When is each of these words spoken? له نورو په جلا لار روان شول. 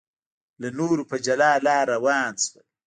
له 0.61 0.69
نورو 0.77 1.03
په 1.11 1.15
جلا 1.25 1.51
لار 1.65 1.85
روان 1.95 2.31
شول. 2.43 2.63